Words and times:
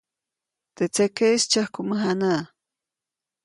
Teʼ 0.75 0.91
tsekeʼis 0.93 1.43
tsyäjku 1.49 1.81
mäjanäʼ. 1.89 2.43